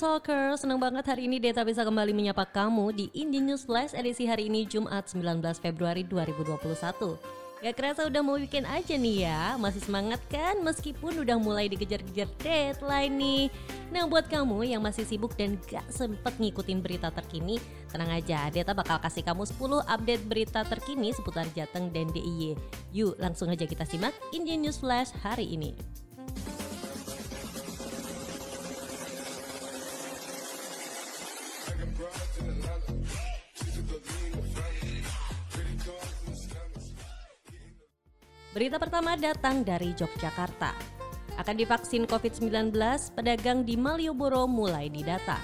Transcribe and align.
Talker, 0.00 0.56
senang 0.56 0.80
banget 0.80 1.04
hari 1.04 1.28
ini 1.28 1.36
Deta 1.36 1.60
bisa 1.60 1.84
kembali 1.84 2.16
menyapa 2.16 2.48
kamu 2.48 2.88
di 2.96 3.12
Indie 3.12 3.44
News 3.44 3.68
Flash 3.68 3.92
edisi 3.92 4.24
hari 4.24 4.48
ini 4.48 4.64
Jumat 4.64 5.12
19 5.12 5.44
Februari 5.60 6.08
2021. 6.08 7.20
Gak 7.60 7.74
kerasa 7.76 8.08
udah 8.08 8.24
mau 8.24 8.40
weekend 8.40 8.64
aja 8.64 8.96
nih 8.96 9.28
ya, 9.28 9.60
masih 9.60 9.84
semangat 9.84 10.16
kan 10.32 10.56
meskipun 10.64 11.20
udah 11.20 11.36
mulai 11.36 11.68
dikejar-kejar 11.68 12.32
deadline 12.40 13.12
nih. 13.12 13.44
Nah 13.92 14.08
buat 14.08 14.24
kamu 14.24 14.72
yang 14.72 14.80
masih 14.80 15.04
sibuk 15.04 15.36
dan 15.36 15.60
gak 15.68 15.84
sempet 15.92 16.32
ngikutin 16.40 16.80
berita 16.80 17.12
terkini, 17.12 17.60
tenang 17.92 18.08
aja, 18.16 18.48
Deta 18.48 18.72
bakal 18.72 19.04
kasih 19.04 19.20
kamu 19.20 19.44
10 19.44 19.84
update 19.84 20.24
berita 20.24 20.64
terkini 20.64 21.12
seputar 21.12 21.44
Jateng 21.52 21.92
dan 21.92 22.08
DIY. 22.08 22.56
Yuk 22.96 23.20
langsung 23.20 23.52
aja 23.52 23.68
kita 23.68 23.84
simak 23.84 24.16
Indie 24.32 24.56
News 24.56 24.80
Flash 24.80 25.12
hari 25.20 25.44
ini. 25.44 25.76
Berita 38.50 38.82
pertama 38.82 39.14
datang 39.14 39.62
dari 39.62 39.94
Yogyakarta. 39.94 40.74
Akan 41.38 41.54
divaksin 41.54 42.02
COVID-19, 42.02 42.74
pedagang 43.14 43.62
di 43.62 43.78
Malioboro 43.78 44.50
mulai 44.50 44.90
didata. 44.90 45.38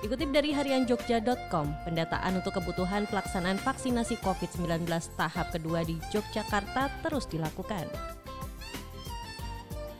Dikutip 0.00 0.32
dari 0.32 0.56
harianjogja.com, 0.56 1.84
pendataan 1.84 2.40
untuk 2.40 2.56
kebutuhan 2.56 3.04
pelaksanaan 3.12 3.60
vaksinasi 3.60 4.16
COVID-19 4.24 4.88
tahap 5.20 5.52
kedua 5.52 5.84
di 5.84 6.00
Yogyakarta 6.16 6.88
terus 7.04 7.28
dilakukan. 7.28 7.84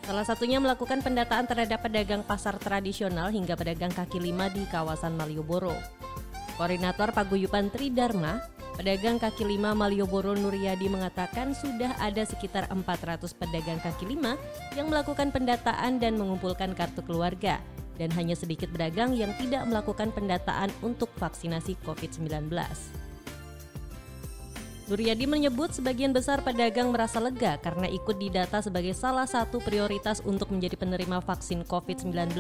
Salah 0.09 0.25
satunya 0.25 0.56
melakukan 0.64 1.05
pendataan 1.05 1.44
terhadap 1.44 1.84
pedagang 1.84 2.25
pasar 2.25 2.56
tradisional 2.56 3.28
hingga 3.28 3.53
pedagang 3.53 3.92
kaki 3.92 4.16
lima 4.16 4.48
di 4.48 4.64
kawasan 4.72 5.12
Malioboro. 5.12 5.77
Koordinator 6.56 7.12
Paguyuban 7.12 7.69
Tridharma, 7.69 8.53
Pedagang 8.75 9.22
kaki 9.22 9.47
lima 9.47 9.70
Malioboro 9.70 10.34
Nuryadi 10.34 10.91
mengatakan 10.91 11.55
sudah 11.55 11.94
ada 12.03 12.27
sekitar 12.27 12.67
400 12.75 13.22
pedagang 13.39 13.78
kaki 13.78 14.03
lima 14.11 14.34
yang 14.75 14.91
melakukan 14.91 15.31
pendataan 15.31 16.03
dan 16.03 16.19
mengumpulkan 16.19 16.75
kartu 16.75 16.98
keluarga 17.06 17.62
dan 18.03 18.11
hanya 18.19 18.34
sedikit 18.34 18.66
pedagang 18.75 19.14
yang 19.14 19.31
tidak 19.39 19.62
melakukan 19.70 20.11
pendataan 20.11 20.75
untuk 20.83 21.06
vaksinasi 21.22 21.78
COVID-19. 21.86 22.50
Nuryadi 24.84 25.25
menyebut 25.25 25.72
sebagian 25.72 26.11
besar 26.11 26.42
pedagang 26.42 26.91
merasa 26.91 27.22
lega 27.22 27.56
karena 27.62 27.86
ikut 27.88 28.19
didata 28.19 28.59
sebagai 28.59 28.92
salah 28.92 29.25
satu 29.25 29.62
prioritas 29.62 30.19
untuk 30.27 30.50
menjadi 30.50 30.77
penerima 30.77 31.22
vaksin 31.22 31.62
COVID-19 31.64 32.36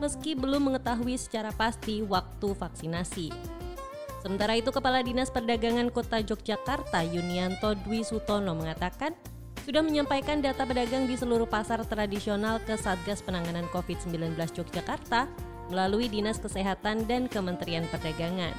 meski 0.00 0.32
belum 0.32 0.72
mengetahui 0.72 1.14
secara 1.20 1.52
pasti 1.54 2.02
waktu 2.02 2.56
vaksinasi. 2.56 3.57
Sementara 4.18 4.58
itu 4.58 4.74
Kepala 4.74 4.98
Dinas 5.06 5.30
Perdagangan 5.30 5.94
Kota 5.94 6.18
Yogyakarta 6.18 7.06
Yunianto 7.06 7.78
Dwi 7.86 8.02
Sutono 8.02 8.58
mengatakan 8.58 9.14
sudah 9.62 9.84
menyampaikan 9.84 10.40
data 10.40 10.64
pedagang 10.64 11.04
di 11.04 11.14
seluruh 11.14 11.46
pasar 11.46 11.84
tradisional 11.84 12.58
ke 12.64 12.74
Satgas 12.74 13.20
Penanganan 13.22 13.68
COVID-19 13.70 14.34
Yogyakarta 14.34 15.28
melalui 15.68 16.08
Dinas 16.08 16.40
Kesehatan 16.40 17.04
dan 17.04 17.28
Kementerian 17.28 17.84
Perdagangan. 17.92 18.56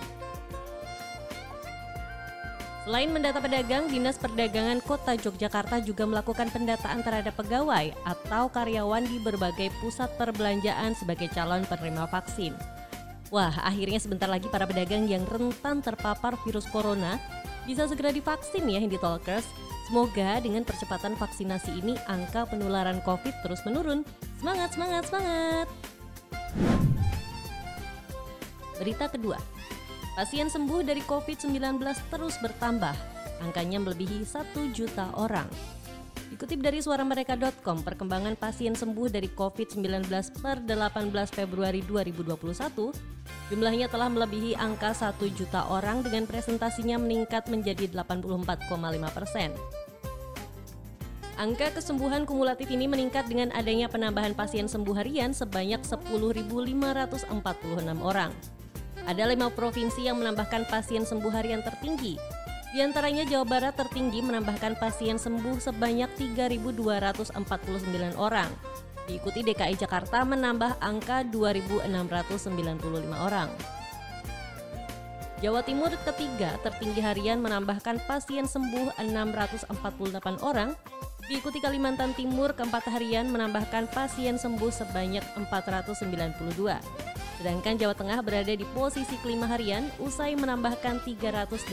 Selain 2.87 3.11
mendata 3.11 3.37
pedagang, 3.37 3.85
Dinas 3.91 4.17
Perdagangan 4.17 4.79
Kota 4.81 5.13
Yogyakarta 5.13 5.83
juga 5.83 6.07
melakukan 6.07 6.49
pendataan 6.49 7.03
terhadap 7.03 7.35
pegawai 7.35 7.93
atau 8.07 8.49
karyawan 8.49 9.05
di 9.05 9.19
berbagai 9.21 9.69
pusat 9.83 10.09
perbelanjaan 10.15 10.95
sebagai 10.95 11.29
calon 11.29 11.65
penerima 11.67 12.07
vaksin. 12.09 12.78
Wah, 13.29 13.53
akhirnya 13.61 14.01
sebentar 14.01 14.25
lagi 14.25 14.49
para 14.49 14.65
pedagang 14.65 15.05
yang 15.05 15.21
rentan 15.29 15.85
terpapar 15.85 16.33
virus 16.41 16.65
corona 16.73 17.21
bisa 17.69 17.85
segera 17.85 18.09
divaksin 18.09 18.65
ya 18.65 18.81
Handy 18.81 18.97
Talkers. 18.97 19.45
Semoga 19.85 20.41
dengan 20.41 20.65
percepatan 20.65 21.13
vaksinasi 21.13 21.77
ini 21.77 21.93
angka 22.09 22.49
penularan 22.49 23.01
COVID 23.05 23.45
terus 23.45 23.61
menurun. 23.65 24.01
Semangat, 24.41 24.73
semangat, 24.73 25.03
semangat! 25.09 25.67
Berita 28.81 29.05
kedua, 29.13 29.37
pasien 30.17 30.49
sembuh 30.49 30.81
dari 30.81 31.01
COVID-19 31.05 31.81
terus 32.09 32.33
bertambah. 32.41 32.95
Angkanya 33.45 33.77
melebihi 33.77 34.25
1 34.25 34.73
juta 34.73 35.13
orang. 35.13 35.78
Dikutip 36.29 36.61
dari 36.61 36.77
suaramereka.com, 36.77 37.81
perkembangan 37.81 38.37
pasien 38.37 38.77
sembuh 38.77 39.09
dari 39.09 39.33
COVID-19 39.33 40.13
per 40.37 40.61
18 40.61 41.09
Februari 41.33 41.81
2021, 41.81 42.93
jumlahnya 43.49 43.89
telah 43.89 44.13
melebihi 44.13 44.53
angka 44.53 44.93
1 44.93 45.17
juta 45.33 45.65
orang 45.73 46.05
dengan 46.05 46.29
presentasinya 46.29 47.01
meningkat 47.01 47.49
menjadi 47.49 47.89
84,5 47.89 48.61
persen. 49.09 49.49
Angka 51.41 51.73
kesembuhan 51.73 52.29
kumulatif 52.29 52.69
ini 52.69 52.85
meningkat 52.85 53.25
dengan 53.25 53.49
adanya 53.57 53.89
penambahan 53.89 54.37
pasien 54.37 54.69
sembuh 54.69 55.01
harian 55.01 55.33
sebanyak 55.33 55.81
10.546 55.81 57.25
orang. 58.05 58.29
Ada 59.09 59.25
lima 59.25 59.49
provinsi 59.49 60.05
yang 60.05 60.21
menambahkan 60.21 60.69
pasien 60.69 61.09
sembuh 61.09 61.33
harian 61.33 61.65
tertinggi, 61.65 62.21
di 62.69 62.85
antaranya 62.85 63.25
Jawa 63.25 63.49
Barat 63.49 63.73
tertinggi 63.73 64.21
menambahkan 64.21 64.77
pasien 64.77 65.17
sembuh 65.17 65.57
sebanyak 65.57 66.13
3.249 66.37 67.33
orang. 68.13 68.49
Diikuti 69.09 69.41
DKI 69.41 69.73
Jakarta 69.73 70.21
menambah 70.21 70.77
angka 70.77 71.25
2.695 71.33 71.89
orang. 73.17 73.49
Jawa 75.41 75.65
Timur 75.65 75.89
ketiga 76.05 76.61
tertinggi 76.61 77.01
harian 77.01 77.41
menambahkan 77.41 78.05
pasien 78.05 78.45
sembuh 78.45 79.01
648 79.01 80.45
orang. 80.45 80.77
Diikuti 81.25 81.57
Kalimantan 81.57 82.13
Timur 82.13 82.53
keempat 82.53 82.85
harian 82.85 83.33
menambahkan 83.33 83.89
pasien 83.89 84.37
sembuh 84.37 84.69
sebanyak 84.69 85.25
492. 85.49 87.18
Sedangkan 87.39 87.79
Jawa 87.79 87.95
Tengah 87.95 88.19
berada 88.19 88.51
di 88.51 88.67
posisi 88.75 89.15
kelima 89.23 89.47
harian 89.47 89.87
usai 90.03 90.35
menambahkan 90.35 90.99
389 91.07 91.71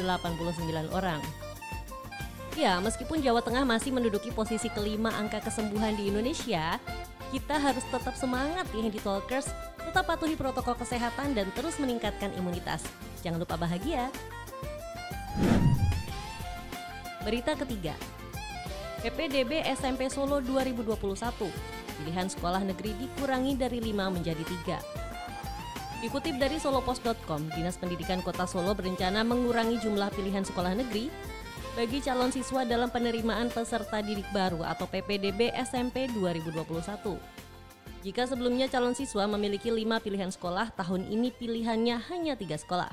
orang. 0.94 1.18
Ya, 2.54 2.78
meskipun 2.78 3.18
Jawa 3.18 3.42
Tengah 3.42 3.66
masih 3.66 3.90
menduduki 3.90 4.30
posisi 4.30 4.70
kelima 4.70 5.10
angka 5.18 5.42
kesembuhan 5.42 5.92
di 5.98 6.08
Indonesia, 6.08 6.78
kita 7.34 7.58
harus 7.58 7.82
tetap 7.90 8.14
semangat 8.14 8.64
ya 8.70 8.80
Handy 8.80 9.02
Talkers, 9.02 9.50
tetap 9.82 10.06
patuhi 10.06 10.38
protokol 10.38 10.78
kesehatan 10.78 11.34
dan 11.34 11.50
terus 11.52 11.76
meningkatkan 11.82 12.30
imunitas. 12.38 12.80
Jangan 13.26 13.42
lupa 13.42 13.58
bahagia. 13.58 14.08
Berita 17.26 17.58
ketiga, 17.58 17.92
PPDB 19.02 19.66
SMP 19.74 20.06
Solo 20.08 20.38
2021, 20.40 20.96
pilihan 22.00 22.30
sekolah 22.30 22.62
negeri 22.62 22.94
dikurangi 22.96 23.58
dari 23.58 23.82
5 23.82 24.14
menjadi 24.14 24.44
3. 24.64 24.95
Dikutip 25.96 26.36
dari 26.36 26.60
solopos.com, 26.60 27.48
Dinas 27.56 27.80
Pendidikan 27.80 28.20
Kota 28.20 28.44
Solo 28.44 28.76
berencana 28.76 29.24
mengurangi 29.24 29.80
jumlah 29.80 30.12
pilihan 30.12 30.44
sekolah 30.44 30.76
negeri 30.76 31.08
bagi 31.72 32.04
calon 32.04 32.28
siswa 32.28 32.68
dalam 32.68 32.92
penerimaan 32.92 33.48
peserta 33.48 34.04
didik 34.04 34.28
baru 34.28 34.60
atau 34.60 34.84
PPDB 34.84 35.56
SMP 35.56 36.04
2021. 36.12 37.16
Jika 38.04 38.22
sebelumnya 38.28 38.68
calon 38.68 38.92
siswa 38.92 39.24
memiliki 39.24 39.72
lima 39.72 39.96
pilihan 39.96 40.28
sekolah, 40.28 40.76
tahun 40.76 41.08
ini 41.08 41.32
pilihannya 41.32 41.96
hanya 42.12 42.36
tiga 42.36 42.60
sekolah. 42.60 42.92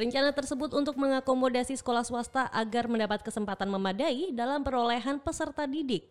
Rencana 0.00 0.32
tersebut 0.32 0.72
untuk 0.72 0.96
mengakomodasi 0.96 1.76
sekolah 1.76 2.08
swasta 2.08 2.48
agar 2.56 2.88
mendapat 2.88 3.20
kesempatan 3.20 3.68
memadai 3.68 4.32
dalam 4.32 4.64
perolehan 4.64 5.20
peserta 5.20 5.68
didik. 5.68 6.08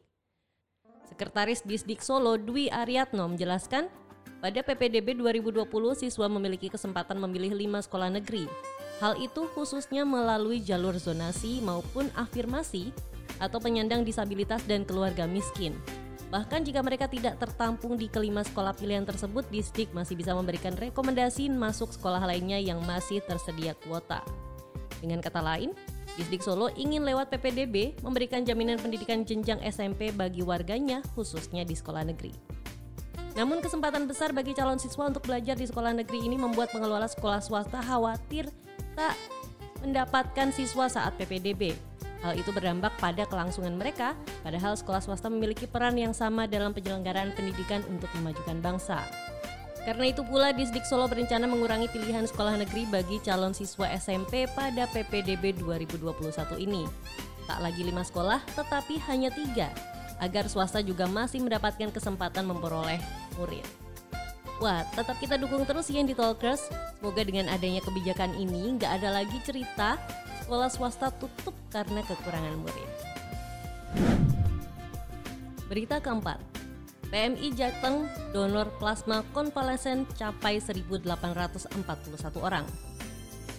Sekretaris 1.09 1.65
Disdik 1.65 2.05
Solo 2.05 2.37
Dwi 2.37 2.69
Ariatno 2.69 3.29
menjelaskan, 3.29 4.04
pada 4.43 4.59
PPDB 4.61 5.15
2020, 5.17 5.65
siswa 5.95 6.27
memiliki 6.27 6.67
kesempatan 6.67 7.17
memilih 7.17 7.55
lima 7.55 7.79
sekolah 7.81 8.11
negeri. 8.13 8.45
Hal 9.03 9.19
itu 9.19 9.47
khususnya 9.51 10.07
melalui 10.07 10.63
jalur 10.63 10.95
zonasi 10.95 11.59
maupun 11.59 12.07
afirmasi 12.15 12.95
atau 13.43 13.59
penyandang 13.59 14.07
disabilitas 14.07 14.63
dan 14.63 14.87
keluarga 14.87 15.27
miskin. 15.27 15.75
Bahkan 16.31 16.65
jika 16.65 16.81
mereka 16.81 17.05
tidak 17.05 17.37
tertampung 17.37 17.95
di 17.99 18.09
kelima 18.09 18.41
sekolah 18.41 18.73
pilihan 18.75 19.05
tersebut, 19.05 19.45
Disdik 19.51 19.91
masih 19.91 20.17
bisa 20.17 20.33
memberikan 20.33 20.73
rekomendasi 20.73 21.51
masuk 21.51 21.93
sekolah 21.93 22.23
lainnya 22.23 22.57
yang 22.57 22.81
masih 22.83 23.21
tersedia 23.23 23.77
kuota. 23.85 24.25
Dengan 25.03 25.21
kata 25.21 25.43
lain, 25.43 25.75
Disdik 26.15 26.41
Solo 26.41 26.71
ingin 26.79 27.03
lewat 27.03 27.27
PPDB 27.29 27.99
memberikan 27.99 28.47
jaminan 28.47 28.79
pendidikan 28.79 29.27
jenjang 29.27 29.59
SMP 29.67 30.15
bagi 30.15 30.41
warganya 30.41 31.03
khususnya 31.13 31.67
di 31.67 31.75
sekolah 31.75 32.07
negeri. 32.07 32.54
Namun 33.35 33.59
kesempatan 33.59 34.07
besar 34.07 34.31
bagi 34.31 34.55
calon 34.55 34.79
siswa 34.79 35.11
untuk 35.11 35.27
belajar 35.27 35.59
di 35.59 35.67
sekolah 35.67 35.91
negeri 35.91 36.23
ini 36.23 36.39
membuat 36.39 36.71
pengelola 36.71 37.05
sekolah 37.05 37.43
swasta 37.43 37.83
khawatir 37.83 38.47
tak 38.95 39.19
mendapatkan 39.83 40.55
siswa 40.55 40.87
saat 40.87 41.19
PPDB. 41.19 41.75
Hal 42.23 42.39
itu 42.39 42.49
berdampak 42.49 42.95
pada 42.97 43.27
kelangsungan 43.27 43.75
mereka, 43.75 44.17
padahal 44.41 44.73
sekolah 44.73 45.03
swasta 45.03 45.27
memiliki 45.29 45.67
peran 45.67 45.99
yang 45.99 46.15
sama 46.15 46.47
dalam 46.47 46.73
penyelenggaraan 46.73 47.35
pendidikan 47.35 47.83
untuk 47.91 48.09
memajukan 48.17 48.57
bangsa. 48.63 49.03
Karena 49.85 50.09
itu 50.09 50.25
pula 50.25 50.49
Disdik 50.49 50.81
Solo 50.81 51.05
berencana 51.05 51.45
mengurangi 51.45 51.85
pilihan 51.93 52.25
sekolah 52.25 52.57
negeri 52.57 52.89
bagi 52.89 53.21
calon 53.21 53.53
siswa 53.53 53.85
SMP 53.93 54.49
pada 54.49 54.89
PPDB 54.89 55.53
2021 55.61 56.57
ini. 56.57 56.89
Tak 57.45 57.61
lagi 57.61 57.85
lima 57.85 58.01
sekolah, 58.01 58.41
tetapi 58.57 58.97
hanya 59.05 59.29
tiga, 59.29 59.69
agar 60.19 60.47
swasta 60.47 60.79
juga 60.79 61.05
masih 61.09 61.43
mendapatkan 61.43 61.91
kesempatan 61.91 62.47
memperoleh 62.47 62.99
murid. 63.39 63.65
Wah, 64.63 64.87
tetap 64.95 65.19
kita 65.19 65.35
dukung 65.35 65.67
terus 65.67 65.91
ya 65.91 65.99
di 65.99 66.15
Talkers. 66.15 66.71
Semoga 66.99 67.21
dengan 67.27 67.51
adanya 67.51 67.83
kebijakan 67.83 68.39
ini 68.39 68.79
nggak 68.79 69.03
ada 69.03 69.19
lagi 69.19 69.35
cerita 69.43 69.99
sekolah 70.45 70.71
swasta 70.71 71.11
tutup 71.19 71.51
karena 71.67 71.99
kekurangan 72.07 72.55
murid. 72.63 72.91
Berita 75.67 75.99
keempat, 75.99 76.39
PMI 77.09 77.51
Jateng 77.57 78.07
donor 78.31 78.69
plasma 78.79 79.25
konvalesen 79.35 80.07
capai 80.15 80.61
1.841 80.61 82.39
orang. 82.39 82.94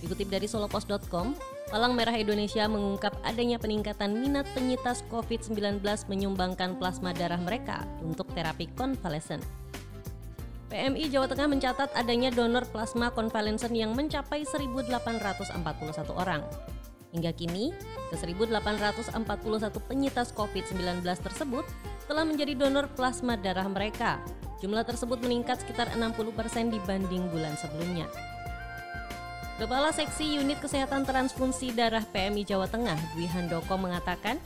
Dikutip 0.07 0.31
dari 0.31 0.47
solopos.com, 0.47 1.35
Palang 1.67 1.99
Merah 1.99 2.15
Indonesia 2.15 2.63
mengungkap 2.71 3.27
adanya 3.27 3.59
peningkatan 3.59 4.15
minat 4.15 4.47
penyintas 4.55 5.03
COVID-19 5.11 5.83
menyumbangkan 5.83 6.79
plasma 6.79 7.11
darah 7.11 7.43
mereka 7.43 7.83
untuk 8.07 8.31
terapi 8.31 8.71
konvalesen. 8.79 9.43
PMI 10.71 11.11
Jawa 11.11 11.27
Tengah 11.27 11.51
mencatat 11.51 11.91
adanya 11.99 12.31
donor 12.31 12.71
plasma 12.71 13.11
konvalesen 13.11 13.75
yang 13.75 13.99
mencapai 13.99 14.47
1.841 14.47 14.95
orang. 16.15 16.47
Hingga 17.11 17.35
kini, 17.35 17.75
ke 18.11 18.15
1.841 18.15 19.11
penyintas 19.91 20.31
COVID-19 20.39 21.03
tersebut 21.03 21.67
telah 22.07 22.23
menjadi 22.23 22.55
donor 22.55 22.87
plasma 22.95 23.35
darah 23.35 23.67
mereka. 23.67 24.23
Jumlah 24.63 24.87
tersebut 24.87 25.19
meningkat 25.19 25.67
sekitar 25.67 25.91
60% 25.99 26.71
dibanding 26.71 27.27
bulan 27.35 27.59
sebelumnya. 27.59 28.07
Kepala 29.57 29.89
Seksi 29.89 30.37
Unit 30.37 30.61
Kesehatan 30.61 31.09
Transfusi 31.09 31.73
Darah 31.73 32.05
PMI 32.13 32.45
Jawa 32.45 32.69
Tengah, 32.69 33.01
Dwi 33.17 33.25
Handoko 33.25 33.81
mengatakan, 33.81 34.37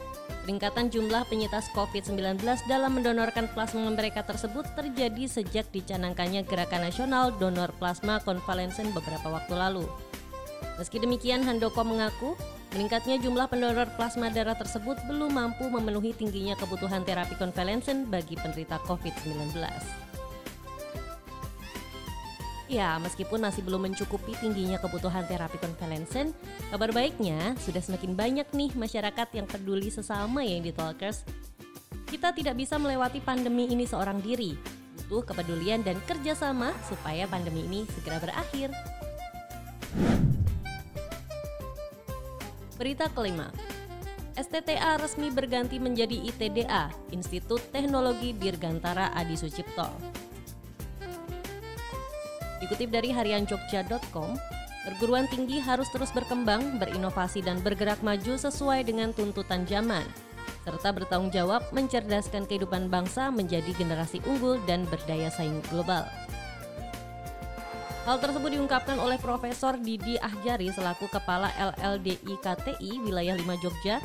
peningkatan 0.47 0.87
jumlah 0.87 1.27
penyintas 1.27 1.67
COVID-19 1.75 2.39
dalam 2.71 2.95
mendonorkan 2.95 3.51
plasma 3.51 3.91
mereka 3.91 4.23
tersebut 4.23 4.71
terjadi 4.79 5.27
sejak 5.27 5.67
dicanangkannya 5.75 6.47
Gerakan 6.47 6.87
Nasional 6.87 7.35
Donor 7.43 7.75
Plasma 7.83 8.23
Konvalensen 8.23 8.95
beberapa 8.95 9.35
waktu 9.35 9.59
lalu. 9.59 9.83
Meski 10.79 11.03
demikian, 11.03 11.43
Handoko 11.43 11.83
mengaku 11.83 12.39
Meningkatnya 12.71 13.19
jumlah 13.19 13.51
pendonor 13.51 13.91
plasma 13.99 14.31
darah 14.31 14.55
tersebut 14.55 14.95
belum 15.11 15.35
mampu 15.35 15.67
memenuhi 15.67 16.15
tingginya 16.15 16.55
kebutuhan 16.55 17.03
terapi 17.03 17.35
konvalensen 17.35 18.07
bagi 18.07 18.39
penderita 18.39 18.79
COVID-19. 18.87 19.59
Ya, 22.71 23.03
meskipun 23.03 23.43
masih 23.43 23.67
belum 23.67 23.91
mencukupi 23.91 24.39
tingginya 24.39 24.79
kebutuhan 24.79 25.27
terapi 25.27 25.59
konvalensen, 25.59 26.31
kabar 26.71 26.95
baiknya 26.95 27.59
sudah 27.59 27.83
semakin 27.83 28.15
banyak 28.15 28.47
nih 28.55 28.71
masyarakat 28.79 29.29
yang 29.35 29.51
peduli 29.51 29.91
sesama 29.91 30.47
yang 30.47 30.63
di 30.63 30.71
Talkers. 30.71 31.27
Kita 32.07 32.31
tidak 32.31 32.55
bisa 32.55 32.79
melewati 32.79 33.19
pandemi 33.19 33.67
ini 33.67 33.91
seorang 33.91 34.23
diri, 34.23 34.55
butuh 35.11 35.27
kepedulian 35.27 35.83
dan 35.83 35.99
kerjasama 36.07 36.71
supaya 36.87 37.27
pandemi 37.27 37.67
ini 37.67 37.91
segera 37.91 38.23
berakhir. 38.23 38.71
Berita 42.79 43.11
kelima, 43.11 43.51
STTA 44.39 45.03
resmi 45.03 45.35
berganti 45.35 45.83
menjadi 45.83 46.23
ITDA, 46.23 46.87
Institut 47.11 47.67
Teknologi 47.75 48.31
Dirgantara 48.31 49.11
Adi 49.11 49.35
Sucipto. 49.35 50.30
Dikutip 52.71 52.95
dari 52.95 53.11
harianjogja.com, 53.11 54.39
perguruan 54.87 55.27
tinggi 55.27 55.59
harus 55.59 55.91
terus 55.91 56.15
berkembang, 56.15 56.79
berinovasi 56.79 57.43
dan 57.43 57.59
bergerak 57.67 57.99
maju 57.99 58.39
sesuai 58.39 58.87
dengan 58.87 59.11
tuntutan 59.11 59.67
zaman, 59.67 60.07
serta 60.63 60.95
bertanggung 60.95 61.35
jawab 61.35 61.67
mencerdaskan 61.75 62.47
kehidupan 62.47 62.87
bangsa 62.87 63.35
menjadi 63.35 63.75
generasi 63.75 64.23
unggul 64.23 64.55
dan 64.71 64.87
berdaya 64.87 65.35
saing 65.35 65.59
global. 65.75 66.07
Hal 68.07 68.23
tersebut 68.23 68.55
diungkapkan 68.55 69.03
oleh 69.03 69.19
Profesor 69.19 69.75
Didi 69.75 70.15
Ahjari 70.23 70.71
selaku 70.71 71.11
Kepala 71.11 71.51
LLDI 71.59 72.39
KTI 72.39 73.03
Wilayah 73.03 73.35
5 73.35 73.67
Jogja 73.67 73.99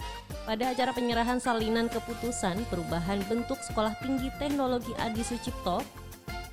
pada 0.50 0.73
acara 0.73 0.89
penyerahan 0.89 1.38
salinan 1.38 1.85
keputusan 1.85 2.65
perubahan 2.73 3.21
bentuk 3.29 3.62
Sekolah 3.62 3.94
Tinggi 4.01 4.33
Teknologi 4.41 4.89
Adi 4.97 5.21
Sucipto 5.21 5.85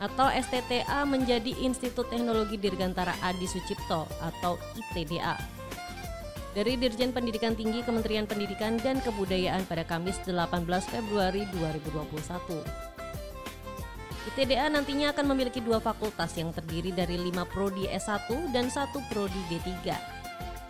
atau 0.02 0.26
STTA 0.34 1.06
menjadi 1.06 1.54
Institut 1.62 2.10
Teknologi 2.10 2.58
Dirgantara 2.58 3.14
Adi 3.22 3.46
Sucipto 3.46 4.10
atau 4.18 4.58
ITDA. 4.74 5.38
Dari 6.52 6.76
Dirjen 6.76 7.14
Pendidikan 7.14 7.56
Tinggi 7.56 7.80
Kementerian 7.80 8.26
Pendidikan 8.28 8.76
dan 8.82 9.00
Kebudayaan 9.00 9.64
pada 9.64 9.86
Kamis 9.86 10.20
18 10.26 10.66
Februari 10.90 11.46
2021. 11.54 12.92
ITDA 14.22 14.68
nantinya 14.68 15.16
akan 15.16 15.32
memiliki 15.32 15.64
dua 15.64 15.80
fakultas 15.80 16.36
yang 16.36 16.52
terdiri 16.52 16.92
dari 16.92 17.16
lima 17.16 17.48
prodi 17.48 17.88
S1 17.88 18.52
dan 18.52 18.68
satu 18.68 19.00
prodi 19.08 19.38
D3. 19.48 19.96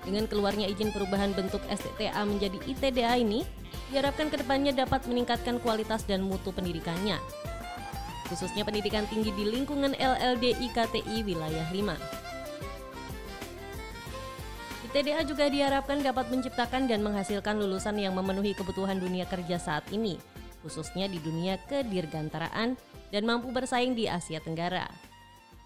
Dengan 0.02 0.26
keluarnya 0.26 0.66
izin 0.70 0.90
perubahan 0.90 1.34
bentuk 1.34 1.62
STTA 1.66 2.22
menjadi 2.26 2.58
ITDA 2.62 3.22
ini, 3.22 3.46
diharapkan 3.90 4.30
ke 4.30 4.40
depannya 4.40 4.74
dapat 4.74 5.06
meningkatkan 5.06 5.62
kualitas 5.62 6.02
dan 6.06 6.26
mutu 6.26 6.50
pendidikannya, 6.50 7.18
khususnya 8.32 8.64
pendidikan 8.64 9.04
tinggi 9.12 9.28
di 9.36 9.44
lingkungan 9.44 9.92
LLD 9.92 10.56
IKTI 10.56 11.20
wilayah 11.20 11.68
5. 11.68 12.00
ITDA 14.88 15.20
juga 15.28 15.52
diharapkan 15.52 16.00
dapat 16.00 16.32
menciptakan 16.32 16.88
dan 16.88 17.04
menghasilkan 17.04 17.60
lulusan 17.60 18.00
yang 18.00 18.16
memenuhi 18.16 18.56
kebutuhan 18.56 18.96
dunia 18.96 19.28
kerja 19.28 19.60
saat 19.60 19.84
ini, 19.92 20.16
khususnya 20.64 21.12
di 21.12 21.20
dunia 21.20 21.60
kedirgantaraan 21.68 22.80
dan 23.12 23.22
mampu 23.28 23.52
bersaing 23.52 23.92
di 23.92 24.08
Asia 24.08 24.40
Tenggara. 24.40 24.88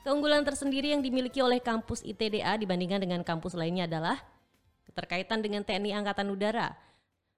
Keunggulan 0.03 0.43
tersendiri 0.43 0.91
yang 0.91 1.07
dimiliki 1.07 1.39
oleh 1.43 1.63
kampus 1.63 2.03
ITDA 2.03 2.59
dibandingkan 2.59 2.99
dengan 2.99 3.23
kampus 3.23 3.55
lainnya 3.55 3.87
adalah 3.87 4.19
keterkaitan 4.91 5.39
dengan 5.39 5.63
TNI 5.63 6.03
Angkatan 6.03 6.31
Udara. 6.35 6.75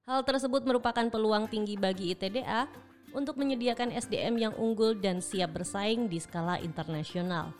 Hal 0.08 0.24
tersebut 0.24 0.64
merupakan 0.64 1.04
peluang 1.12 1.52
tinggi 1.52 1.76
bagi 1.76 2.16
ITDA 2.16 2.87
untuk 3.12 3.40
menyediakan 3.40 3.92
SDM 3.92 4.36
yang 4.36 4.54
unggul 4.56 4.96
dan 4.96 5.20
siap 5.22 5.56
bersaing 5.56 6.08
di 6.08 6.20
skala 6.20 6.60
internasional. 6.60 7.52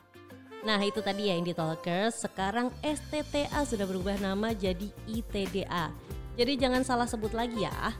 Nah 0.66 0.82
itu 0.82 0.98
tadi 0.98 1.30
ya 1.30 1.38
Indie 1.38 1.54
Talkers, 1.54 2.26
sekarang 2.26 2.74
STTA 2.82 3.62
sudah 3.62 3.86
berubah 3.86 4.18
nama 4.18 4.50
jadi 4.50 4.90
ITDA. 5.06 5.94
Jadi 6.34 6.52
jangan 6.58 6.82
salah 6.82 7.06
sebut 7.06 7.30
lagi 7.34 7.62
ya. 7.62 7.94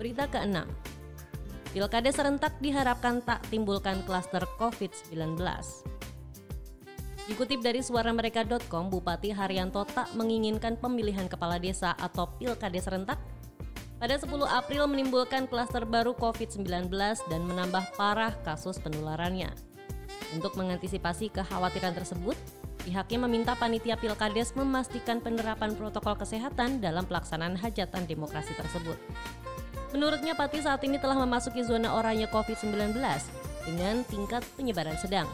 Berita 0.00 0.26
keenam, 0.26 0.66
Pilkada 1.72 2.12
serentak 2.12 2.60
diharapkan 2.60 3.24
tak 3.24 3.40
timbulkan 3.48 4.04
klaster 4.04 4.44
COVID-19. 4.60 5.40
Dikutip 7.24 7.64
dari 7.64 7.80
suaramereka.com, 7.80 8.92
Bupati 8.92 9.32
Haryanto 9.32 9.88
tak 9.88 10.12
menginginkan 10.12 10.76
pemilihan 10.76 11.32
kepala 11.32 11.56
desa 11.56 11.96
atau 11.96 12.28
pilkada 12.36 12.76
serentak 12.76 13.16
pada 14.02 14.18
10 14.18 14.34
April 14.50 14.90
menimbulkan 14.90 15.46
klaster 15.46 15.86
baru 15.86 16.10
COVID-19 16.18 16.90
dan 17.30 17.40
menambah 17.46 17.94
parah 17.94 18.34
kasus 18.42 18.82
penularannya. 18.82 19.54
Untuk 20.34 20.58
mengantisipasi 20.58 21.30
kekhawatiran 21.30 21.94
tersebut, 21.94 22.34
pihaknya 22.82 23.22
meminta 23.22 23.54
panitia 23.54 23.94
pilkades 23.94 24.58
memastikan 24.58 25.22
penerapan 25.22 25.78
protokol 25.78 26.18
kesehatan 26.18 26.82
dalam 26.82 27.06
pelaksanaan 27.06 27.54
hajatan 27.54 28.02
demokrasi 28.10 28.50
tersebut. 28.58 28.98
Menurutnya 29.94 30.34
Pati 30.34 30.58
saat 30.66 30.82
ini 30.82 30.98
telah 30.98 31.22
memasuki 31.22 31.62
zona 31.62 31.94
oranye 31.94 32.26
COVID-19 32.26 32.98
dengan 33.70 34.02
tingkat 34.10 34.42
penyebaran 34.58 34.98
sedang. 34.98 35.30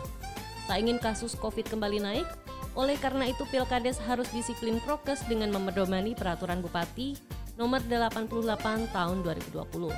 Tak 0.69 0.77
ingin 0.77 1.01
kasus 1.01 1.33
COVID 1.41 1.73
kembali 1.73 2.05
naik, 2.05 2.29
oleh 2.77 3.01
karena 3.01 3.33
itu 3.33 3.49
Pilkades 3.49 3.97
harus 4.05 4.29
disiplin 4.29 4.77
prokes 4.85 5.25
dengan 5.25 5.57
memedomani 5.57 6.13
peraturan 6.13 6.61
Bupati 6.61 7.38
nomor 7.59 7.83
88 7.83 8.95
tahun 8.95 9.17
2020. 9.27 9.91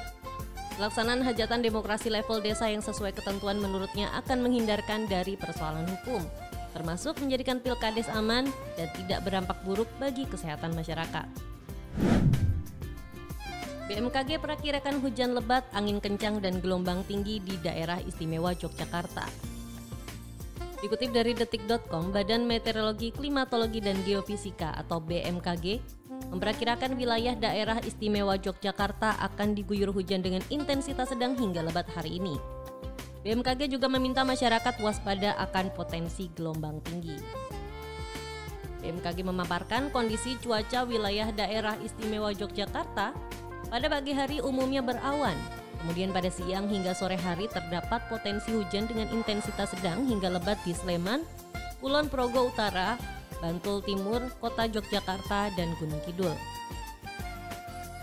Pelaksanaan 0.80 1.20
hajatan 1.20 1.60
demokrasi 1.60 2.08
level 2.08 2.40
desa 2.40 2.72
yang 2.72 2.80
sesuai 2.80 3.12
ketentuan 3.12 3.60
menurutnya 3.60 4.08
akan 4.16 4.40
menghindarkan 4.40 5.04
dari 5.04 5.36
persoalan 5.36 5.84
hukum, 5.84 6.24
termasuk 6.72 7.20
menjadikan 7.20 7.60
Pilkades 7.60 8.08
aman 8.16 8.48
dan 8.80 8.88
tidak 8.96 9.20
berdampak 9.28 9.60
buruk 9.68 9.92
bagi 10.00 10.24
kesehatan 10.24 10.72
masyarakat. 10.72 11.28
BMKG 13.92 14.40
perakirakan 14.40 15.04
hujan 15.04 15.36
lebat, 15.36 15.68
angin 15.76 16.00
kencang, 16.00 16.40
dan 16.40 16.64
gelombang 16.64 17.04
tinggi 17.04 17.44
di 17.44 17.60
daerah 17.60 18.00
istimewa 18.00 18.56
Yogyakarta. 18.56 19.28
Dikutip 20.80 21.12
dari 21.12 21.36
detik.com, 21.36 22.08
Badan 22.08 22.48
Meteorologi, 22.48 23.12
Klimatologi, 23.12 23.84
dan 23.84 24.00
Geofisika 24.00 24.72
atau 24.80 24.96
BMKG 24.96 25.99
memperkirakan 26.30 26.94
wilayah 26.94 27.34
daerah 27.34 27.82
istimewa 27.82 28.38
Yogyakarta 28.38 29.18
akan 29.18 29.58
diguyur 29.58 29.90
hujan 29.90 30.22
dengan 30.22 30.42
intensitas 30.48 31.10
sedang 31.10 31.34
hingga 31.34 31.66
lebat 31.66 31.90
hari 31.90 32.22
ini. 32.22 32.38
BMKG 33.20 33.68
juga 33.68 33.90
meminta 33.90 34.24
masyarakat 34.24 34.80
waspada 34.80 35.36
akan 35.36 35.74
potensi 35.76 36.32
gelombang 36.32 36.80
tinggi. 36.86 37.18
BMKG 38.80 39.28
memaparkan 39.28 39.92
kondisi 39.92 40.40
cuaca 40.40 40.88
wilayah 40.88 41.28
daerah 41.28 41.76
istimewa 41.84 42.32
Yogyakarta 42.32 43.12
pada 43.68 43.86
pagi 43.92 44.16
hari 44.16 44.40
umumnya 44.40 44.80
berawan, 44.80 45.36
kemudian 45.84 46.16
pada 46.16 46.32
siang 46.32 46.64
hingga 46.72 46.96
sore 46.96 47.20
hari 47.20 47.44
terdapat 47.52 48.00
potensi 48.08 48.56
hujan 48.56 48.88
dengan 48.88 49.12
intensitas 49.12 49.76
sedang 49.76 50.08
hingga 50.08 50.32
lebat 50.32 50.56
di 50.64 50.72
Sleman, 50.72 51.20
Kulon 51.84 52.08
Progo 52.08 52.48
Utara, 52.48 52.96
Bantul 53.40 53.80
Timur, 53.80 54.20
Kota 54.38 54.68
Yogyakarta, 54.68 55.52
dan 55.56 55.72
Gunung 55.80 56.00
Kidul. 56.04 56.32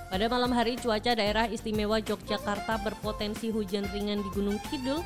Pada 0.08 0.26
malam 0.32 0.50
hari, 0.50 0.80
cuaca 0.82 1.14
daerah 1.14 1.46
istimewa 1.46 2.02
Yogyakarta 2.02 2.82
berpotensi 2.82 3.54
hujan 3.54 3.86
ringan 3.94 4.26
di 4.26 4.30
Gunung 4.34 4.58
Kidul, 4.68 5.00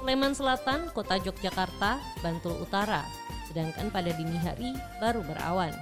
Sleman 0.00 0.38
Selatan, 0.38 0.86
Kota 0.94 1.18
Yogyakarta, 1.18 1.98
Bantul 2.22 2.54
Utara, 2.62 3.02
sedangkan 3.50 3.90
pada 3.90 4.14
dini 4.14 4.38
hari 4.38 4.70
baru 5.02 5.26
berawan. 5.26 5.74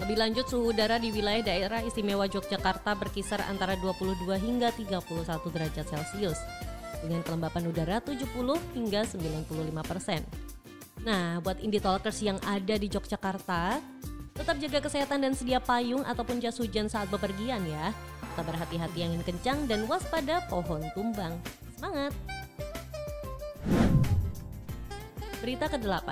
Lebih 0.00 0.16
lanjut, 0.16 0.48
suhu 0.48 0.72
udara 0.72 0.96
di 0.96 1.12
wilayah 1.12 1.44
daerah 1.44 1.84
istimewa 1.84 2.24
Yogyakarta 2.24 2.96
berkisar 2.96 3.44
antara 3.44 3.76
22 3.76 4.24
hingga 4.40 4.72
31 4.72 5.04
derajat 5.52 5.84
Celcius, 5.84 6.40
dengan 7.04 7.20
kelembapan 7.20 7.68
udara 7.68 8.00
70 8.00 8.24
hingga 8.72 9.04
95 9.04 9.84
persen. 9.84 10.24
Nah, 11.00 11.40
buat 11.40 11.58
indie 11.64 11.80
talkers 11.80 12.20
yang 12.20 12.36
ada 12.44 12.76
di 12.76 12.86
Yogyakarta, 12.86 13.80
Tetap 14.40 14.56
jaga 14.56 14.80
kesehatan 14.80 15.20
dan 15.20 15.36
sedia 15.36 15.60
payung 15.60 16.00
ataupun 16.00 16.40
jas 16.40 16.56
hujan 16.56 16.88
saat 16.88 17.12
bepergian 17.12 17.60
ya. 17.68 17.92
Tetap 18.32 18.48
berhati-hati 18.48 19.04
angin 19.04 19.20
kencang 19.20 19.68
dan 19.68 19.84
waspada 19.84 20.40
pohon 20.48 20.80
tumbang. 20.96 21.36
Semangat! 21.76 22.16
Berita 25.44 25.68
ke-8. 25.68 26.08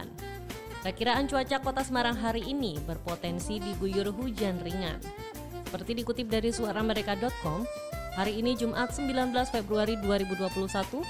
Perkiraan 0.84 1.24
cuaca 1.24 1.56
kota 1.64 1.80
Semarang 1.80 2.20
hari 2.20 2.44
ini 2.44 2.76
berpotensi 2.84 3.64
diguyur 3.64 4.12
hujan 4.12 4.60
ringan. 4.60 5.00
Seperti 5.64 5.96
dikutip 6.04 6.28
dari 6.28 6.52
suaramereka.com, 6.52 7.64
hari 8.12 8.44
ini 8.44 8.60
Jumat 8.60 8.92
19 8.92 9.32
Februari 9.48 9.96
2021, 10.04 11.00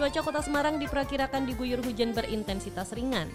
cuaca 0.00 0.24
kota 0.24 0.40
Semarang 0.40 0.80
diperkirakan 0.80 1.44
diguyur 1.44 1.84
hujan 1.84 2.16
berintensitas 2.16 2.96
ringan 2.96 3.28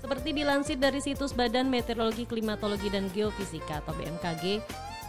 seperti 0.00 0.34
dilansir 0.34 0.82
dari 0.82 0.98
situs 0.98 1.30
Badan 1.30 1.70
Meteorologi, 1.70 2.26
Klimatologi, 2.26 2.90
dan 2.90 3.06
Geofisika 3.14 3.80
atau 3.86 3.94
BMKG, 3.94 4.58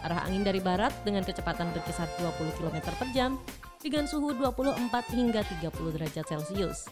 arah 0.05 0.21
angin 0.29 0.45
dari 0.45 0.61
barat 0.61 0.93
dengan 1.01 1.25
kecepatan 1.25 1.73
berkisar 1.73 2.05
20 2.21 2.61
km 2.61 2.77
per 2.93 3.09
jam 3.09 3.41
dengan 3.81 4.05
suhu 4.05 4.37
24 4.37 4.85
hingga 5.17 5.41
30 5.65 5.95
derajat 5.97 6.25
Celcius. 6.29 6.85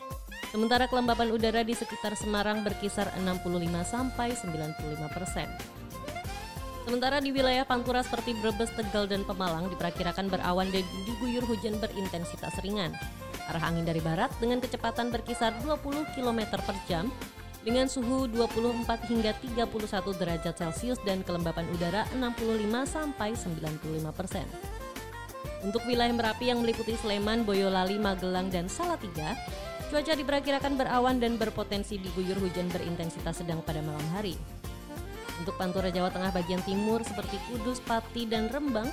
Sementara 0.50 0.90
kelembapan 0.90 1.30
udara 1.30 1.62
di 1.62 1.78
sekitar 1.78 2.18
Semarang 2.18 2.66
berkisar 2.66 3.08
65 3.22 3.70
sampai 3.86 4.34
95 4.34 5.16
persen. 5.16 5.81
Sementara 6.82 7.22
di 7.22 7.30
wilayah 7.30 7.62
Pantura 7.62 8.02
seperti 8.02 8.34
Brebes, 8.42 8.74
Tegal, 8.74 9.06
dan 9.06 9.22
Pemalang 9.22 9.70
diperkirakan 9.70 10.34
berawan 10.34 10.66
dan 10.74 10.82
diguyur 11.06 11.46
hujan 11.46 11.78
berintensitas 11.78 12.58
ringan. 12.66 12.92
Arah 13.50 13.70
angin 13.70 13.86
dari 13.86 14.02
barat 14.02 14.34
dengan 14.42 14.58
kecepatan 14.58 15.14
berkisar 15.14 15.54
20 15.62 16.18
km 16.18 16.40
per 16.58 16.78
jam 16.90 17.06
dengan 17.62 17.86
suhu 17.86 18.26
24 18.26 19.10
hingga 19.14 19.38
31 19.38 19.70
derajat 20.18 20.56
Celcius 20.58 20.98
dan 21.06 21.22
kelembapan 21.22 21.70
udara 21.70 22.10
65 22.18 22.66
sampai 22.90 23.38
95 23.38 24.18
persen. 24.18 24.46
Untuk 25.62 25.86
wilayah 25.86 26.14
Merapi 26.14 26.50
yang 26.50 26.66
meliputi 26.66 26.98
Sleman, 26.98 27.46
Boyolali, 27.46 28.02
Magelang, 28.02 28.50
dan 28.50 28.66
Salatiga, 28.66 29.38
cuaca 29.94 30.18
diperkirakan 30.18 30.74
berawan 30.74 31.22
dan 31.22 31.38
berpotensi 31.38 32.02
diguyur 32.02 32.42
hujan 32.42 32.66
berintensitas 32.74 33.46
sedang 33.46 33.62
pada 33.62 33.86
malam 33.86 34.02
hari. 34.18 34.34
Untuk 35.42 35.58
Pantura 35.58 35.90
Jawa 35.90 36.14
Tengah 36.14 36.30
bagian 36.30 36.62
timur 36.62 37.02
seperti 37.02 37.42
Kudus, 37.50 37.82
Pati, 37.82 38.30
dan 38.30 38.46
Rembang, 38.54 38.86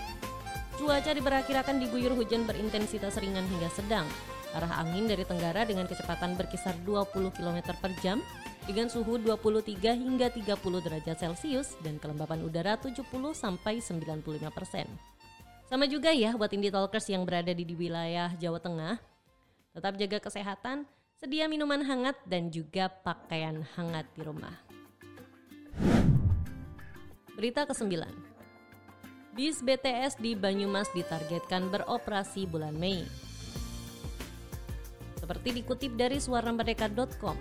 cuaca 0.80 1.12
diperkirakan 1.12 1.76
diguyur 1.76 2.16
hujan 2.16 2.48
berintensitas 2.48 3.20
ringan 3.20 3.44
hingga 3.44 3.68
sedang. 3.68 4.08
Arah 4.56 4.80
angin 4.80 5.04
dari 5.04 5.28
tenggara 5.28 5.68
dengan 5.68 5.84
kecepatan 5.84 6.40
berkisar 6.40 6.72
20 6.88 7.36
km 7.36 7.58
per 7.76 7.92
jam 8.00 8.24
dengan 8.64 8.88
suhu 8.88 9.20
23 9.20 9.76
hingga 9.92 10.32
30 10.32 10.56
derajat 10.56 11.16
Celcius 11.20 11.76
dan 11.84 12.00
kelembapan 12.00 12.40
udara 12.40 12.80
70 12.80 13.04
sampai 13.36 13.84
95 13.84 14.48
persen. 14.48 14.88
Sama 15.68 15.84
juga 15.84 16.16
ya 16.16 16.32
buat 16.32 16.48
indie 16.48 16.72
talkers 16.72 17.12
yang 17.12 17.28
berada 17.28 17.52
di, 17.52 17.60
di 17.60 17.76
wilayah 17.76 18.32
Jawa 18.40 18.56
Tengah. 18.56 18.96
Tetap 19.76 20.00
jaga 20.00 20.16
kesehatan, 20.24 20.88
sedia 21.20 21.44
minuman 21.44 21.84
hangat 21.84 22.16
dan 22.24 22.48
juga 22.48 22.88
pakaian 22.88 23.68
hangat 23.76 24.08
di 24.16 24.24
rumah. 24.24 24.67
Berita 27.38 27.62
ke-9. 27.70 28.02
Bis 29.38 29.62
BTS 29.62 30.18
di 30.18 30.34
Banyumas 30.34 30.90
ditargetkan 30.90 31.70
beroperasi 31.70 32.50
bulan 32.50 32.74
Mei. 32.74 33.06
Seperti 35.22 35.62
dikutip 35.62 35.94
dari 35.94 36.18
suaramerdeka.com, 36.18 37.38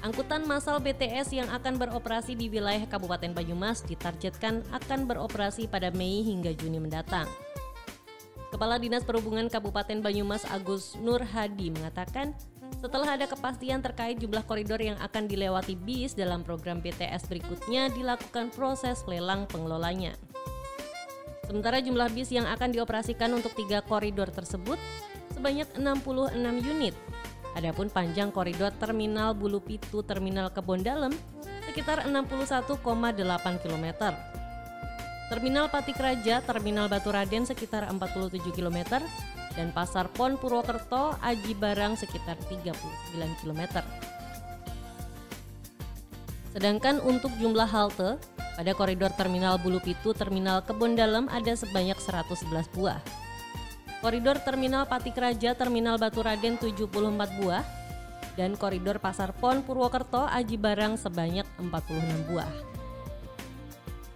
Angkutan 0.00 0.48
massal 0.48 0.80
BTS 0.80 1.36
yang 1.36 1.52
akan 1.52 1.76
beroperasi 1.76 2.32
di 2.32 2.48
wilayah 2.48 2.88
Kabupaten 2.88 3.36
Banyumas 3.36 3.84
ditargetkan 3.84 4.64
akan 4.72 5.04
beroperasi 5.04 5.68
pada 5.68 5.92
Mei 5.92 6.24
hingga 6.24 6.56
Juni 6.56 6.80
mendatang. 6.80 7.28
Kepala 8.48 8.80
Dinas 8.80 9.04
Perhubungan 9.04 9.52
Kabupaten 9.52 10.00
Banyumas 10.00 10.48
Agus 10.48 10.96
Nur 10.96 11.20
Hadi 11.20 11.68
mengatakan, 11.68 12.32
setelah 12.78 13.16
ada 13.16 13.24
kepastian 13.24 13.80
terkait 13.80 14.20
jumlah 14.20 14.44
koridor 14.44 14.76
yang 14.80 15.00
akan 15.00 15.24
dilewati 15.24 15.72
bis 15.74 16.12
dalam 16.12 16.44
program 16.44 16.84
BTS 16.84 17.28
berikutnya 17.28 17.88
dilakukan 17.92 18.52
proses 18.52 19.00
lelang 19.08 19.48
pengelolanya. 19.48 20.12
Sementara 21.48 21.80
jumlah 21.80 22.12
bis 22.12 22.32
yang 22.32 22.48
akan 22.48 22.72
dioperasikan 22.72 23.32
untuk 23.32 23.52
tiga 23.56 23.84
koridor 23.84 24.28
tersebut 24.32 24.76
sebanyak 25.32 25.68
66 25.76 26.36
unit 26.64 26.96
Adapun 27.54 27.86
panjang 27.86 28.34
koridor 28.34 28.74
Terminal 28.74 29.32
Bulu 29.32 29.62
Pitu 29.62 30.02
Terminal 30.02 30.50
Kebon 30.50 30.82
Dalem 30.82 31.14
sekitar 31.70 32.02
61,8 32.06 32.82
km. 33.62 33.86
Terminal 35.30 35.66
Patik 35.70 35.96
Raja 35.96 36.42
Terminal 36.42 36.90
Batu 36.90 37.14
Raden 37.14 37.46
sekitar 37.46 37.86
47 37.88 38.42
km 38.52 39.00
dan 39.54 39.70
Pasar 39.70 40.10
Pon 40.10 40.38
Purwokerto 40.38 41.14
Aji 41.22 41.54
Barang 41.58 41.94
sekitar 41.94 42.38
39 42.50 42.74
km. 43.42 43.82
Sedangkan 46.54 47.02
untuk 47.02 47.34
jumlah 47.42 47.66
halte 47.66 48.14
pada 48.54 48.70
koridor 48.78 49.10
Terminal 49.18 49.58
Bulu 49.58 49.82
Pitu 49.82 50.14
Terminal 50.14 50.62
Kebon 50.62 50.94
Dalem 50.94 51.26
ada 51.26 51.54
sebanyak 51.58 51.98
111 51.98 52.70
buah. 52.74 53.02
Koridor 53.98 54.38
Terminal 54.44 54.86
Patik 54.86 55.18
Raja 55.18 55.56
Terminal 55.58 55.98
Batu 55.98 56.22
Raden 56.22 56.60
74 56.60 56.86
buah 57.40 57.64
dan 58.38 58.54
koridor 58.54 59.02
Pasar 59.02 59.34
Pon 59.34 59.66
Purwokerto 59.66 60.26
Aji 60.30 60.58
Barang 60.58 60.94
sebanyak 60.94 61.46
46 61.58 62.30
buah. 62.30 62.50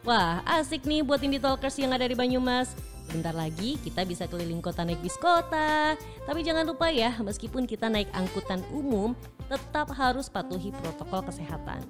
Wah, 0.06 0.40
asik 0.46 0.86
nih 0.86 1.02
buat 1.02 1.20
indie 1.20 1.42
talkers 1.42 1.76
yang 1.76 1.90
ada 1.90 2.06
di 2.06 2.14
Banyumas. 2.14 2.72
Bentar 3.08 3.32
lagi 3.32 3.80
kita 3.80 4.04
bisa 4.04 4.28
keliling 4.28 4.60
kota 4.60 4.84
naik 4.84 5.00
bis 5.00 5.16
kota. 5.16 5.96
Tapi 6.28 6.40
jangan 6.44 6.68
lupa 6.68 6.92
ya, 6.92 7.16
meskipun 7.20 7.64
kita 7.64 7.88
naik 7.88 8.12
angkutan 8.12 8.60
umum, 8.68 9.16
tetap 9.48 9.88
harus 9.96 10.28
patuhi 10.28 10.70
protokol 10.76 11.24
kesehatan. 11.24 11.80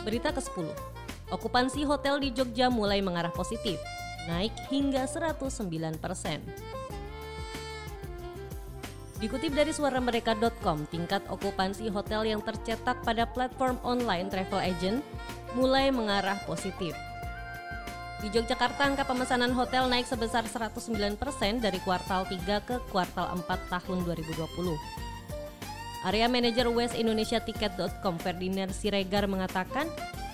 Berita 0.00 0.32
ke-10. 0.32 0.70
Okupansi 1.34 1.82
hotel 1.82 2.22
di 2.22 2.30
Jogja 2.30 2.70
mulai 2.70 3.02
mengarah 3.02 3.34
positif 3.34 3.76
naik 4.26 4.52
hingga 4.68 5.06
109 5.06 5.70
persen. 6.02 6.42
Dikutip 9.16 9.56
dari 9.56 9.72
suaramereka.com, 9.72 10.84
tingkat 10.92 11.24
okupansi 11.32 11.88
hotel 11.88 12.28
yang 12.28 12.44
tercetak 12.44 13.00
pada 13.00 13.24
platform 13.24 13.80
online 13.80 14.28
travel 14.28 14.60
agent 14.60 15.00
mulai 15.56 15.88
mengarah 15.88 16.36
positif. 16.44 16.92
Di 18.16 18.32
Yogyakarta, 18.32 18.88
angka 18.88 19.04
pemesanan 19.04 19.52
hotel 19.52 19.92
naik 19.92 20.08
sebesar 20.08 20.48
109% 20.48 21.20
persen 21.20 21.60
dari 21.60 21.76
kuartal 21.84 22.24
3 22.24 22.64
ke 22.64 22.80
kuartal 22.88 23.28
4 23.44 23.44
tahun 23.68 23.98
2020. 24.08 24.46
Area 26.06 26.30
manajer 26.30 26.70
West 26.70 26.96
Indonesia 26.96 27.42
Ticket.com 27.42 28.16
Ferdinand 28.22 28.72
Siregar 28.72 29.28
mengatakan 29.28 29.90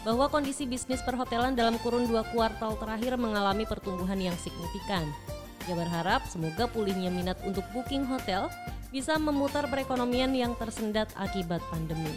bahwa 0.07 0.31
kondisi 0.31 0.67
bisnis 0.67 1.03
perhotelan 1.03 1.59
dalam 1.59 1.79
kurun 1.81 2.07
dua 2.07 2.23
kuartal 2.31 2.79
terakhir 2.79 3.19
mengalami 3.19 3.67
pertumbuhan 3.67 4.19
yang 4.19 4.37
signifikan. 4.39 5.07
Ia 5.71 5.75
berharap 5.79 6.27
semoga 6.27 6.67
pulihnya 6.67 7.11
minat 7.11 7.39
untuk 7.47 7.62
booking 7.71 8.07
hotel 8.07 8.51
bisa 8.91 9.17
memutar 9.17 9.67
perekonomian 9.71 10.35
yang 10.35 10.53
tersendat 10.59 11.09
akibat 11.17 11.62
pandemi. 11.71 12.12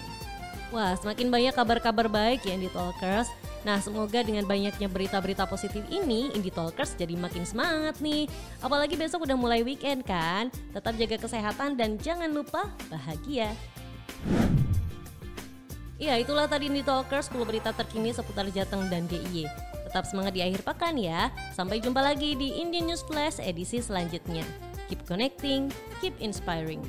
Wah, 0.74 0.98
semakin 0.98 1.29
banyak 1.29 1.53
kabar-kabar 1.55 2.10
baik 2.10 2.43
ya 2.43 2.57
di 2.57 2.67
Talkers. 2.74 3.29
Nah, 3.65 3.81
semoga 3.81 4.22
dengan 4.22 4.45
banyaknya 4.45 4.86
berita-berita 4.86 5.50
positif 5.50 5.81
ini, 5.89 6.29
Indie 6.38 6.53
Talkers 6.53 6.93
jadi 6.93 7.17
makin 7.17 7.50
semangat 7.50 7.98
nih. 7.98 8.29
Apalagi 8.62 8.93
besok 8.93 9.25
udah 9.25 9.34
mulai 9.34 9.65
weekend 9.65 10.05
kan? 10.05 10.53
Tetap 10.69 10.93
jaga 10.93 11.17
kesehatan 11.17 11.74
dan 11.74 11.98
jangan 11.98 12.29
lupa 12.29 12.69
bahagia. 12.93 13.57
Ya, 15.98 16.13
itulah 16.22 16.45
tadi 16.45 16.69
Indie 16.69 16.86
Talkers 16.86 17.34
10 17.34 17.41
berita 17.41 17.74
terkini 17.74 18.13
seputar 18.13 18.45
Jateng 18.53 18.86
dan 18.86 19.10
DIY. 19.10 19.50
Tetap 19.89 20.05
semangat 20.05 20.38
di 20.38 20.45
akhir 20.45 20.62
pekan 20.62 20.93
ya. 21.01 21.34
Sampai 21.57 21.81
jumpa 21.81 22.05
lagi 22.05 22.38
di 22.38 22.62
Indian 22.62 22.93
News 22.93 23.01
Flash 23.10 23.41
edisi 23.41 23.81
selanjutnya. 23.81 24.45
Keep 24.93 25.10
connecting, 25.10 25.74
keep 25.98 26.13
inspiring. 26.22 26.86